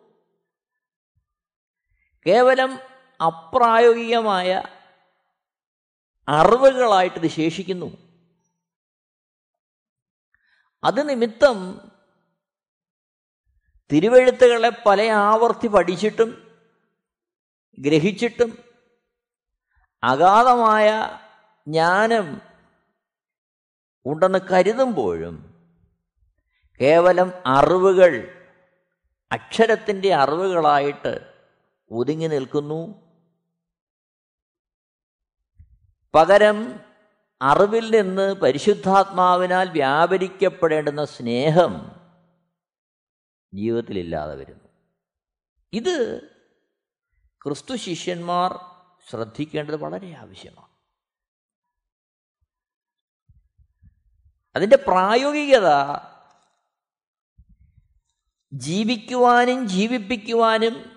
കേവലം 2.26 2.78
അപ്രായോഗികമായ 3.20 4.62
അറിവുകളായിട്ട് 6.28 7.16
ഇത് 7.18 7.26
ശേഷിക്കുന്നു. 7.26 7.86
അത് 10.84 11.08
നിമിത്തം 11.08 11.80
തിരുവെഴുത്തുകളെ 13.92 14.70
പല 14.86 15.02
ആവർത്തി 15.02 15.68
പഠിച്ചിട്ടും 15.68 16.58
ഗ്രഹിച്ചിട്ടും 17.78 18.58
അഗാധമായ 20.02 21.18
ജ്ഞാനം 21.66 22.40
ഉണ്ടെന്ന് 24.06 24.38
കരുതുമ്പോഴും 24.38 25.62
കേവലം 26.80 27.32
അറിവുകൾ 27.46 28.42
അക്ഷരത്തിന്റെ 29.32 30.14
അറിവുകളായിട്ട് 30.14 31.31
ഒതുങ്ങി 31.92 32.26
നിൽക്കുന്നു. 32.26 33.12
പകരം 36.14 36.80
അറിവിൽ 37.42 38.02
നിന്ന് 38.02 38.34
പരിശുദ്ധാത്മാവിനാൽ 38.34 39.70
വ്യാപരിക്കപ്പെടേണ്ടുന്ന 39.70 41.04
സ്നേഹം 41.04 42.02
ജീവിതത്തിലില്ലാതെ 43.54 44.34
വരുന്നു. 44.34 44.68
ഇത് 45.72 46.28
ക്രിസ്തു 47.44 47.76
ശിഷ്യന്മാർ 47.76 48.58
ശ്രദ്ധിക്കേണ്ടത് 49.08 49.76
വളരെ 49.76 50.12
ആവശ്യമാണ്. 50.14 50.72
അതിന്റെ 54.56 54.76
പ്രായോഗികത 54.76 55.68
ജീവിക്കുവാനും 58.52 59.68
ജീവിപ്പിക്കുവാനും 59.68 60.91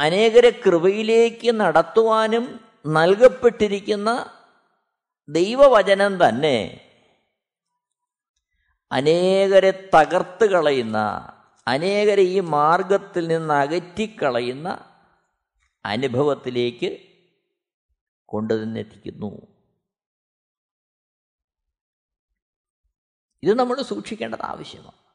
അനേകരെ 0.00 0.50
കൃപയിലേക്ക് 0.50 1.60
നടത്തുവാനും 1.60 2.60
നൽകപ്പെട്ടിരിക്കുന്ന 2.86 4.10
ദൈവവചനം 5.28 6.26
തന്നെ 6.26 6.88
അനേകരെ 8.90 9.90
തകർത്ത് 9.94 10.44
കളയുന്ന 10.44 10.98
അനേകരെ 11.66 12.22
ഈ 12.22 12.40
മാർഗത്തിൽ 12.40 13.28
നിന്ന് 13.28 13.54
അകറ്റിക്കളയുന്ന 13.54 14.68
അനുഭവത്തിലേക്ക് 15.84 16.90
കൊണ്ടുതന്നെത്തിക്കുന്നു 18.26 19.30
ഇത് 23.42 23.58
നമ്മൾ 23.58 23.82
സൂക്ഷിക്കേണ്ടത് 23.82 24.42
ആവശ്യമാണ്. 24.42 25.11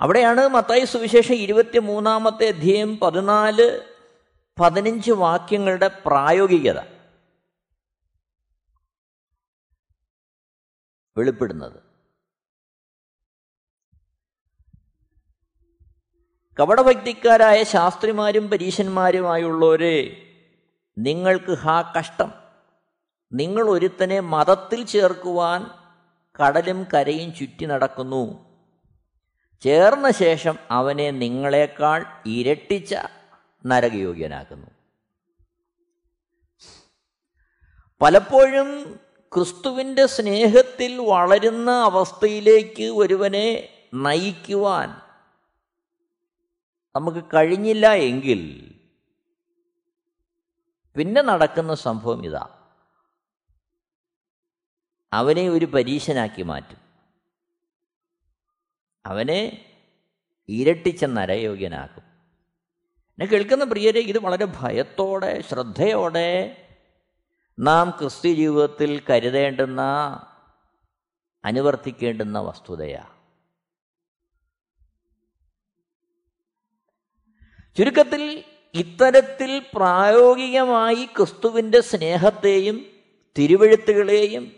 അവിടെയാണ് 0.00 0.48
മത്തായി 0.48 0.84
സുവിശേഷം 0.84 1.34
ഇരുപത്തി 1.34 1.78
മൂന്നാമത്തെ 1.78 2.48
അധ്യയം 2.48 2.96
പതിനാല് 2.96 3.80
പതിനഞ്ച് 4.60 5.12
വാക്യങ്ങളുടെ 5.12 6.00
പ്രായോഗികത 6.06 6.80
വെളിപ്പെടുന്നത്. 11.16 11.82
കപടഭക്തിക്കാരായ 16.60 17.62
ശാസ്ത്രിമാരും 17.62 18.50
പരീശന്മാരുമായുള്ളവരെ 18.50 20.26
നിങ്ങൾക്ക് 20.98 21.58
ഹാ 21.58 21.92
കഷ്ടം. 21.98 22.32
നിങ്ങൾ 23.32 23.70
ഒരുത്തനെ 23.70 24.20
മതത്തിൽ 24.20 24.86
ചേർക്കുവാൻ 24.86 25.70
കടലും 26.42 26.86
കരയും 26.94 27.34
ചുറ്റി 27.34 27.64
നടക്കുന്നു. 27.64 28.49
ചേർന്ന 29.60 30.10
ശേഷം 30.10 30.58
അവനെ 30.70 31.10
നിങ്ങളെക്കാൾ 31.10 32.06
ഇരട്ടിച്ച 32.26 32.94
നരകയോഗ്യനാക്കുന്നു. 33.66 34.66
പലപ്പോഴും 38.00 39.00
ക്രിസ്തുവിന്റെ 39.34 40.06
സ്നേഹത്തിൽ 40.06 40.96
വളരുന്ന 40.96 41.70
അവസ്ഥയിലേക്ക് 41.70 42.84
ഒരുവനെ 42.84 43.68
നയിക്കുവാൻ 43.94 44.88
നമുക്ക് 46.96 47.24
കഴിഞ്ഞില്ല 47.24 47.92
എങ്കിൽ 47.92 48.74
പിന്നെ 50.96 51.22
നടക്കുന്ന 51.22 51.74
സംഭവം 51.74 52.26
ഇതാ. 52.26 52.48
അവനെ 55.12 55.48
ഒരു 55.48 55.64
പരീശനാക്കി 55.64 56.42
മാറ്റും. 56.42 56.89
അവനെ 59.04 59.66
ഇരട്ടിച്ച 60.48 61.04
നരയോഗ്യനാക്കും. 61.04 62.04
എന്നെ 63.18 63.26
കേൾക്കുന്ന 63.26 63.64
പ്രിയരെ 63.64 64.00
ഇത് 64.00 64.18
വളരെ 64.18 64.44
ഭയത്തോടെ 64.44 65.40
ശ്രദ്ധയോടെ 65.40 66.28
നാം 67.58 67.90
ക്രിസ്തു 67.90 68.28
ജീവിതത്തിൽ 68.28 69.02
കരുതേണ്ടുന്ന 69.10 69.80
അനുവർത്തിക്കേണ്ടുന്ന 71.44 72.38
വസ്തുതയാണ് 72.38 73.20
ചുരുക്കത്തിൽ 77.76 78.44
ഇത്തരത്തിൽ 78.74 79.62
പ്രായോഗികമായി 79.74 81.04
ക്രിസ്തുവിന്റെ 81.04 81.80
സ്നേഹത്തെയും 81.80 82.86
തിരുവഴുത്തുകളെയും 83.36 84.56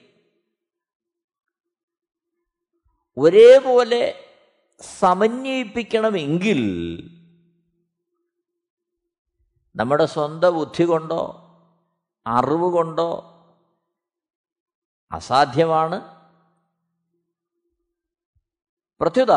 ഒരേപോലെ 3.16 4.31
സമന്വയിപ്പിക്കണമെങ്കിൽ 4.82 6.60
നമ്മുടെ 9.76 10.06
സ്വന്തം 10.06 10.54
ബുദ്ധി 10.54 10.84
കൊണ്ടോ 10.84 11.38
അറിവ് 12.26 12.72
കൊണ്ടോ 12.72 13.28
അസാധ്യമാണ്. 15.12 16.22
പ്രത്യുത 19.00 19.32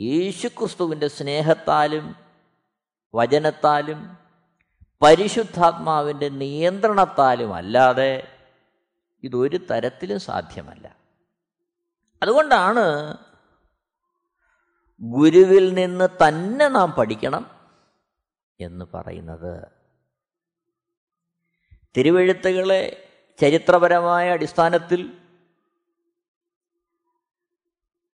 യേശുക്രിസ്തുവിന്റെ 0.00 1.08
സ്നേഹത്താലും 1.08 2.16
വചനത്താലും 3.14 4.16
പരിശുദ്ധാത്മാവിന്റെ 5.02 6.28
നിയന്ത്രണത്താലും 6.28 7.54
അല്ലാതെ 7.54 8.36
ഇതൊരു 9.22 9.56
തരത്തിലും 9.56 10.20
സാധ്യമല്ല. 10.20 10.96
അതുകൊണ്ടാണ് 12.22 13.16
ഗുരുവിൽ 15.00 15.74
നിന്ന് 15.74 16.08
തന്നെ 16.28 16.68
നാം 16.68 16.92
പഠിക്കണം 16.92 17.50
എന്ന് 18.60 18.84
പറയുന്നത്. 18.94 19.68
തിരുവെഴുത്തുകളെ 21.96 23.08
ചരിത്രപരമായ 23.40 24.30
അടിസ്ഥാനത്തിൽ 24.30 25.12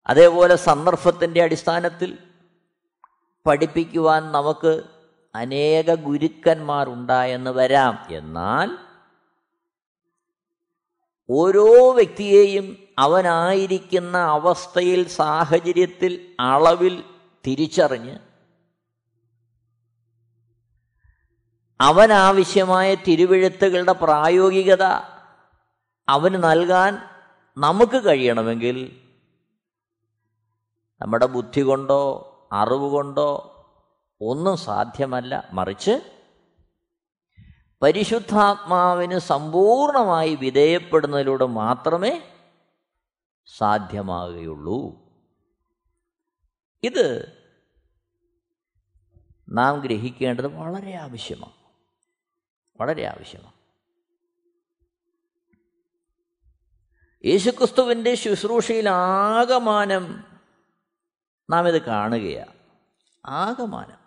അതേപോലെ 0.07 0.55
സന്ദർഭത്തിന്റെ 0.55 1.43
അടിസ്ഥാനത്തിൽ 1.43 2.17
പഠിപ്പിക്കുവാൻ 3.45 4.31
നമുക്ക് 4.31 4.83
അനേക 5.35 5.93
ഗുരുക്കന്മാരുണ്ടായെന്ന് 5.93 7.51
വരാം. 7.51 8.07
എന്നാൽ 8.09 8.77
ഓരോ 11.29 11.91
വ്യക്തിയെയും 11.91 12.88
അവനായിരിക്കുന്ന 12.99 14.17
അവസ്ഥയിൽ 14.17 15.07
സാഹചര്യത്തിൽ 15.07 16.35
അളവിൽ 16.39 17.03
തിരിച്ചറിഞ്ഞ് 17.47 18.19
അവനാവശ്യമായ 21.81 22.95
തിരുവെഴുത്തുകളുടെ 22.95 23.91
പ്രായോഗികത 23.91 24.83
അവന് 26.09 26.43
നൽകാൻ 26.43 26.97
നമുക്ക് 27.57 28.05
കഴിയണമെങ്കിൽ 28.05 28.77
നമ്മുടെ 31.01 31.25
ബുദ്ധി 31.25 31.62
കൊണ്ടോ 31.62 32.01
അറിവ് 32.53 32.89
കൊണ്ടോ 32.89 33.29
ഒന്നും 34.21 34.57
സാധ്യമല്ല. 34.57 35.49
മറിച്ച് 35.53 36.01
പരിശുദ്ധാത്മാവിന് 37.81 39.19
സമ്പൂർണമായി 39.19 40.35
വിധേയപ്പെടുന്നതിലൂടെ 40.35 41.45
മാത്രമേ 41.45 42.13
സാധ്യമാകുകയുള്ളൂ. 43.57 45.09
ഇത് 46.83 47.38
നാം 49.49 49.79
ഗ്രഹിക്കേണ്ടത് 49.79 50.47
വളരെ 50.47 50.93
ആവശ്യമാണ്. 50.93 51.53
വളരെ 52.81 53.05
ആവശ്യമാണ്. 53.05 53.59
യേശുക്രിസ്തുവിന്റെ 57.25 58.15
ശുശ്രൂഷയിലാകമാനം 58.15 60.23
നാം 61.49 61.67
ഇത് 61.67 61.81
കാണുകയാണ്. 61.81 62.53
ആകമാനം 63.25 63.99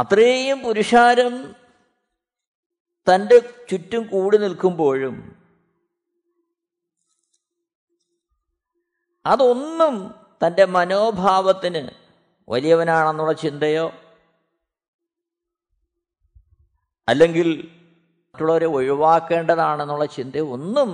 അത്രയും 0.00 0.60
പുരുഷാരം 0.60 1.63
തന്റെ 3.08 3.66
ചുറ്റും 3.70 4.08
കൂടി 4.08 4.36
നിൽക്കുമ്പോഴും 4.36 5.38
അതൊന്നും 9.26 10.14
തന്റെ 10.46 10.64
മനോഭാവത്തിന് 10.64 11.90
വലിയവനാണെന്നുള്ള 12.48 13.32
ചിന്തയോ 13.32 13.92
അല്ലെങ്കിൽ 17.08 17.48
മറ്റുള്ളവരെ 18.34 18.66
ഒഴിവാക്കേണ്ടതാണെന്നുള്ള 18.66 20.04
ചിന്തയോ 20.04 20.48
ഒന്നും 20.48 20.90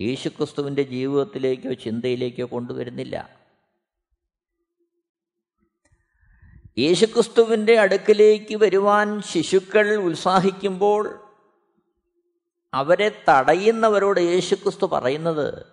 യേശുക്രിസ്തുവിന്റെ 0.00 0.82
ജീവിതത്തിലേക്കോ 0.82 1.72
ചിന്തയിലേക്കോ 1.72 2.48
കൊണ്ടുവരുന്നില്ല. 2.50 3.43
യേശുക്രിസ്തുവിന്റെ 6.78 7.78
അടുക്കിലേക്ക് 7.78 8.56
വരുവാൻ 8.56 9.22
ശിശുക്കൾ 9.22 9.94
ഉത്സാഹിക്കുമ്പോൾ 9.94 11.28
അവരെ 12.74 13.24
തടയുന്നവരോട് 13.28 14.20
യേശുക്രിസ്തു 14.20 14.86
പറയുന്നത് 14.86 15.66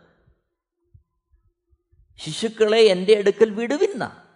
ശിശുക്കളെ 2.18 2.80
എന്റെ 2.80 3.18
അടുക്കൽ 3.18 3.50
വിടുവിന്ന. 3.50 4.28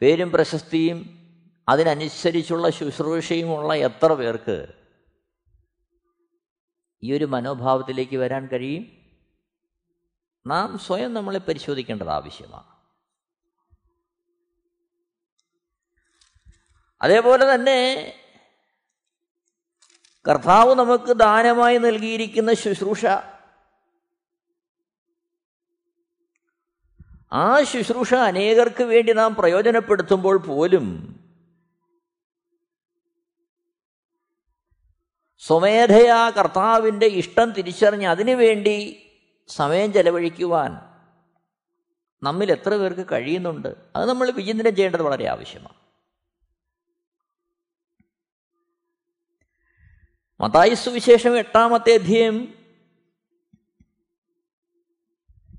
പേരും 0.00 0.30
പ്രശസ്തിയും 0.30 1.18
അതിനനുസരിച്ചുള്ള 1.68 2.70
ശുശ്രൂഷയുമുള്ള 2.70 3.74
എത്ര 3.74 4.12
പേർക്ക് 4.12 4.66
ഈ 7.02 7.12
ഒരു 7.12 7.24
മനോഭാവത്തിലേക്ക് 7.24 8.16
വരാൻ 8.16 8.46
കഴിയും? 8.46 8.86
നാം 10.46 10.78
സ്വയം 10.78 11.14
നമ്മളെ 11.14 11.38
പരിശോധിക്കേണ്ടത് 11.38 12.08
ആവശ്യമാണ്. 12.08 12.77
അതേപോലെ 17.02 17.54
തന്നെ 17.54 18.12
കർത്താവ് 20.28 20.74
നമുക്ക് 20.74 21.12
ദാനമായി 21.12 21.78
നൽകിയിരിക്കുന്ന 21.78 22.54
ശുശ്രൂഷ. 22.54 23.06
ആ 27.32 27.62
ശുശ്രൂഷ 27.62 28.14
അനേകർക്ക് 28.14 28.82
വേണ്ടി 28.82 29.12
നാം 29.12 29.34
പ്രയോജനപ്പെടുത്തുമ്പോൾ 29.34 30.36
പോലും 30.36 31.14
സ്വമേധയാ 35.38 36.30
കർത്താവിന്റെ 36.30 37.06
ഇഷ്ടം 37.06 37.50
തിരിച്ചറിഞ്ഞ് 37.50 38.06
അതിനുവേണ്ടി 38.06 39.10
സമയം 39.48 39.92
ചെലവഴിക്കുവാൻ 39.92 40.70
നമ്മിൽ 42.22 42.52
എത്ര 42.52 42.76
പേർക്ക് 42.76 43.06
കഴിയുന്നുണ്ട്? 43.12 43.68
അത് 43.96 44.08
നമ്മൾ 44.08 44.30
വിചിന്തനം 44.30 44.76
ചെയ്യേണ്ടത് 44.76 45.02
വളരെ 45.02 45.28
ആവശ്യമാണ്. 45.28 45.87
മതായി 50.40 50.74
സുവിശേഷം 50.74 51.38
എട്ടാമത്തെ 51.38 51.94
അധ്യയം 51.94 52.54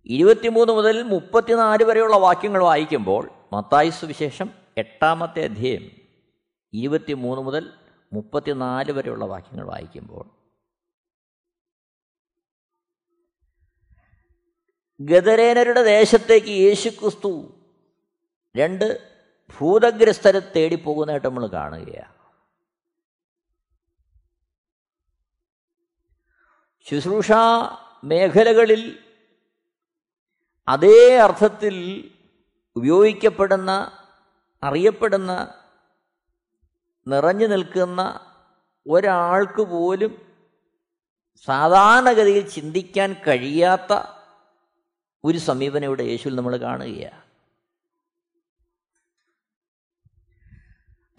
ഇരുപത്തിമൂന്ന് 0.06 0.74
മുതൽ 0.74 1.04
മുപ്പത്തിനാല് 1.04 1.84
വരെയുള്ള 1.84 2.16
വാക്യങ്ങൾ 2.18 2.64
വായിക്കുമ്പോൾ 2.64 3.30
മത്തായി 3.54 3.90
സുവിശേഷം 3.90 4.50
എട്ടാമത്തെ 4.78 5.44
അധ്യയം 5.44 5.92
ഇരുപത്തിമൂന്ന് 6.74 7.42
മുതൽ 7.44 7.74
മുപ്പത്തിനാല് 8.14 8.92
വരെയുള്ള 8.92 9.26
വാക്യങ്ങൾ 9.26 9.66
വായിക്കുമ്പോൾ 9.66 10.26
ഗദരേനരുടെ 15.00 15.84
ദേശത്തേക്ക് 15.84 16.48
യേശുക്രിസ്തു 16.48 17.58
രണ്ട് 18.56 19.10
ഭൂതഗ്രസ്തരെ 19.58 20.40
തേടിപ്പോകുന്നതായിട്ട് 20.40 21.28
നമ്മൾ 21.28 21.48
കാണുകയാണ്. 21.48 22.19
ശുശ്രൂഷ 26.92 27.32
മേഖലകളിൽ 28.04 29.04
അതേ 30.68 31.18
അർത്ഥത്തിൽ 31.18 32.12
ഉപയോഗിക്കപ്പെടുന്ന 32.76 33.92
അറിയപ്പെടുന്ന 34.64 35.54
നിറഞ്ഞു 37.08 37.48
നിൽക്കുന്ന 37.48 38.20
ഒരാൾക്ക് 38.88 39.62
പോലും 39.62 40.36
സാധാരണഗതിയിൽ 41.46 42.50
ചിന്തിക്കാൻ 42.50 43.16
കഴിയാത്ത 43.28 44.02
ഒരു 45.24 45.38
സമീപനം 45.38 45.86
ഇവിടെ 45.86 46.04
യേശുവിൽ 46.04 46.36
നമ്മൾ 46.36 46.58
കാണുകയാണ്. 46.58 47.24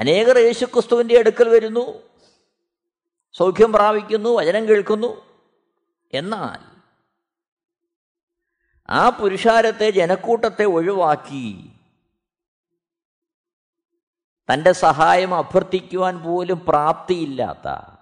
അനേകർ 0.00 0.38
യേശുക്രിസ്തുവിന്റെ 0.38 1.18
അടുക്കൽ 1.18 1.48
വരുന്നു 1.48 2.02
സൗഖ്യം 3.32 3.72
പ്രാപിക്കുന്നു 3.72 4.30
വചനം 4.30 4.68
കേൾക്കുന്നു. 4.68 5.29
എന്നാൽ 6.12 6.80
ആ 8.90 9.10
പുരുഷാരത്തെ 9.10 9.90
ജനക്കൂട്ടത്തെ 9.90 10.64
ഒഴിവാക്കി 10.64 11.70
തന്റെ 14.52 14.72
സഹായം 14.72 15.34
അഭ്യർത്ഥിക്കുവാൻ 15.34 16.22
പോലും 16.22 16.66
പ്രാപ്തിയില്ലാത്ത 16.68 17.98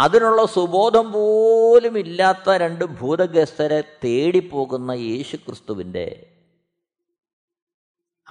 അതിനുള്ള 0.00 0.46
സുബോധം 0.46 1.12
പോലും 1.12 1.98
ഇല്ലാത്ത 1.98 2.50
രണ്ട് 2.50 2.84
ഭൂതഗ്രസ്തരെ 2.84 4.00
തേടിപ്പോകുന്ന 4.04 4.90
യേശു 4.90 5.36
ക്രിസ്തുവിന്റെ 5.36 6.36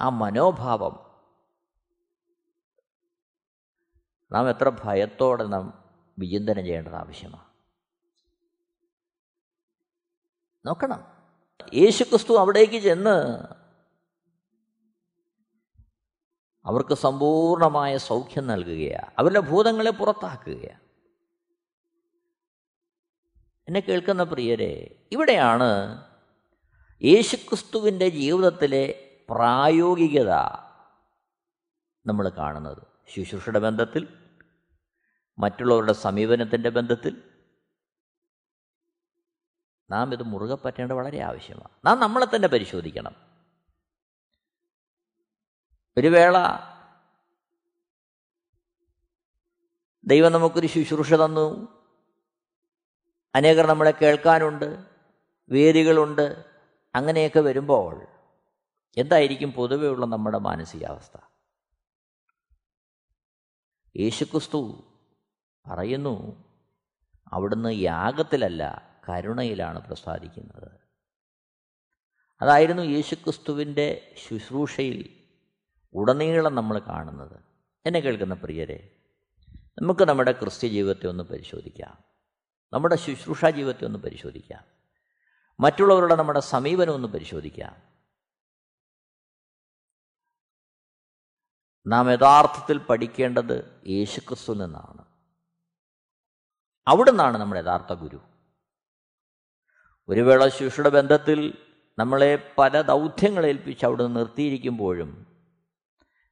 ആ 0.00 0.08
മനോഭാവം. 0.08 1.10
നാം 4.32 4.48
എത്ര 4.48 4.72
ഭയത്തോടെ 4.84 5.44
നാം 5.44 5.84
വിചിന്തനം 6.18 6.64
ചെയ്യേണ്ടത് 6.64 6.94
ആവശ്യമാണ്. 6.94 7.49
നോക്കണം. 10.64 11.06
യേശുക്രിസ്തു 11.74 12.34
അവിടേക്ക് 12.34 12.82
ചെന്ന് 12.82 13.38
അവർക്ക് 16.64 16.94
സമ്പൂർണമായ 16.94 17.96
സൗഖ്യം 17.96 18.46
നൽകുകയാണ് 18.46 19.14
അവരുടെ 19.18 19.40
ഭൂതങ്ങളെ 19.40 19.90
പുറത്താക്കുകയാണ് 19.90 20.80
എന്നെ 23.68 23.80
കേൾക്കുന്ന 23.80 24.22
പ്രിയരെ 24.22 25.04
ഇവിടെയാണ് 25.12 26.04
യേശുക്രിസ്തുവിന്റെ 27.04 28.08
ജീവിതത്തിലെ 28.08 29.16
പ്രായോഗികത 29.30 30.30
നമ്മൾ 32.06 32.28
കാണുന്നത്. 32.28 32.82
ശുശ്രൂഷയുടെ 33.08 33.58
ബന്ധത്തിൽ 33.58 34.08
മറ്റുള്ളവരുടെ 35.38 35.92
സമീപനത്തിന്റെ 35.92 36.68
ബന്ധത്തിൽ 36.68 37.29
നാം 39.90 40.12
ഇത് 40.12 40.22
മുറുകെ 40.22 40.54
പറ്റേണ്ടത് 40.54 40.96
വളരെ 40.96 41.20
ആവശ്യമാണ്. 41.20 41.86
നാം 41.86 42.00
നമ്മളെ 42.00 42.26
തന്നെ 42.26 42.48
പരിശോധിക്കണം. 42.48 43.14
ഒരു 45.98 46.08
വേള 46.08 46.36
ദൈവം 50.04 50.32
നമുക്കൊരു 50.32 50.66
ശുശ്രൂഷ 50.66 51.14
തന്നു. 51.14 51.68
അനേകർ 53.34 53.66
നമ്മളെ 53.66 53.90
കേൾക്കാനുണ്ട്. 53.90 54.84
വേദികളുണ്ട്. 55.50 56.44
അങ്ങനെയൊക്കെ 56.94 57.40
വരുമ്പോൾ 57.40 58.06
എന്തായിരിക്കും 58.96 59.52
പൊതുവെയുള്ള 59.52 60.06
നമ്മുടെ 60.06 60.38
മാനസികാവസ്ഥ? 60.38 61.20
യേശുക്രിസ്തു 63.96 64.84
പറയുന്നു 65.66 66.44
അവിടുന്ന് 67.32 67.74
യാഗത്തിലല്ല 67.74 68.89
കരുണയിലാണ് 69.10 69.78
പ്രസാദിക്കുന്നത്. 69.78 70.80
അതായിരുന്നു 72.42 72.82
യേശുക്രിസ്തുവിന്റെ 72.82 74.14
ശുശ്രൂഷയിൽ 74.28 75.28
ഉടനീളം 75.92 76.54
നമ്മൾ 76.54 76.78
കാണുന്നത്. 76.78 77.40
എന്നെ 77.86 78.00
കേൾക്കുന്ന 78.00 78.34
പ്രിയരെ 78.34 78.96
നമുക്ക് 79.82 80.04
നമ്മുടെ 80.04 80.32
ക്രിസ്ത്യ 80.32 80.68
ജീവിതത്തെ 80.68 81.06
ഒന്ന് 81.06 81.24
പരിശോധിക്കാം. 81.24 82.04
നമ്മുടെ 82.72 82.96
ശുശ്രൂഷാ 82.96 83.50
ജീവിതത്തെ 83.50 83.84
ഒന്ന് 83.84 83.98
പരിശോധിക്കാം. 83.98 84.64
മറ്റുള്ളവരുടെ 85.60 86.14
നമ്മുടെ 86.14 86.40
സമീപനം 86.40 86.94
ഒന്ന് 86.94 87.08
പരിശോധിക്കാം. 87.08 87.82
നാം 91.86 92.10
യഥാർത്ഥത്തിൽ 92.10 92.78
പഠിക്കേണ്ടത് 92.78 93.82
യേശുക്രിസ്തു 93.86 94.52
നിന്നാണ്. 94.52 95.04
അവിടുന്നാണ് 96.86 97.38
നമ്മുടെ 97.38 97.60
യഥാർത്ഥ 97.60 97.92
ഗുരു. 97.92 98.29
ഒരു 100.10 100.20
വേള 100.20 100.48
ശിശുയുടെ 100.48 100.88
ബന്ധത്തിൽ 100.88 101.54
നമ്മളെ 101.98 102.52
പല 102.58 102.80
ദൗത്യങ്ങൾ 102.80 103.46
ഏൽപ്പിച്ച് 103.46 103.86
അവിടെ 103.86 104.06
നിർത്തിയിരിക്കുമ്പോഴും 104.06 105.26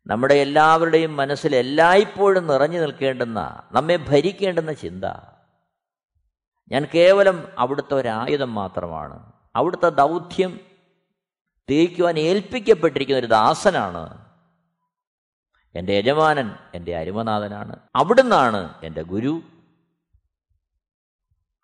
നമ്മുടെ 0.07 0.35
എല്ലാവരുടെയും 0.35 1.17
മനസ്സിൽ 1.17 1.57
എല്ലായ്പ്പോഴും 1.57 2.47
നിറഞ്ഞു 2.47 2.79
നിൽക്കേണ്ടുന്ന 2.81 3.63
നമ്മെ 3.73 3.97
ഭരിക്കേണ്ടുന്ന 3.97 4.73
ചിന്ത 4.73 5.05
ഞാൻ 6.73 6.87
കേവലം 6.95 7.49
അവിടുത്തെ 7.59 7.95
ഒരായുധം 7.95 8.55
മാത്രമാണ്. 8.55 9.33
അവിടുത്തെ 9.57 9.89
ദൗത്യം 9.89 10.61
തേക്കുവാൻ 11.71 12.19
ഏൽപ്പിക്കപ്പെട്ടിരിക്കുന്ന 12.19 13.19
ഒരു 13.19 13.27
ദാസനാണ്. 13.27 14.25
എന്റെ 15.75 15.93
യജമാനൻ 15.93 16.51
എന്റെ 16.75 16.97
അരുമനാഥനാണ്. 16.97 17.77
അവിടുന്നാണ് 17.97 18.75
എന്റെ 18.83 19.03
ഗുരു. 19.03 19.43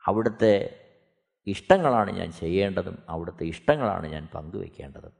അവിടുത്തെ 0.07 0.81
ഇഷ്ടങ്ങളാണ് 1.47 2.11
ഞാൻ 2.11 2.33
ചെയ്യേണ്ടതും 2.33 2.99
അവിടുത്തെ 3.09 3.45
ഇഷ്ടങ്ങളാണ് 3.45 4.07
ഞാൻ 4.07 4.29
പങ്കുവെക്കേണ്ടതും. 4.35 5.13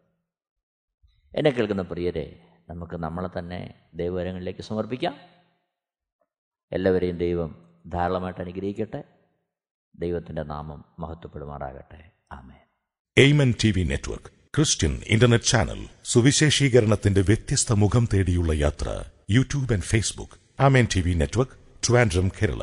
എന്നെ 1.37 1.51
കേൾക്കുന്ന 1.51 1.83
പ്രിയരെ 1.83 2.41
നമുക്ക് 2.69 2.97
നമ്മളെ 2.97 3.39
തന്നെ 3.39 3.75
ദൈവകരങ്ങളിലേക്ക് 3.95 4.61
സമർപ്പിക്കാം. 4.61 5.15
എല്ലാവരെയും 6.73 7.19
ദൈവം 7.19 7.51
ധാരാളമായിട്ട് 7.87 8.41
അനുഗ്രഹിക്കട്ടെ. 8.41 9.05
ദൈവത്തിന്റെ 9.95 10.43
നാമം 10.43 10.85
മഹത്വപ്പെടുമാറാകട്ടെ. 10.99 12.11
Amen 12.33 12.55
Amen 13.19 13.55
T 13.65 13.71
V 13.71 13.83
network 13.83 14.31
Christian 14.57 15.01
internet 15.07 15.45
channel 15.45 15.89
സുവിശേഷീകരണത്തിന്റെ 16.05 17.21
വ്യത്യസ്ത 17.21 17.73
മുഖം 17.73 18.09
തേടിയുള്ള 18.15 18.53
യാത്ര 18.53 19.05
YouTube 19.31 19.73
and 19.73 19.83
Facebook 19.83 20.63
Amen 20.63 20.87
T 20.97 21.01
V 21.01 21.15
network 21.15 21.53
Trivandrum 21.89 22.29
Kerala. 22.29 22.63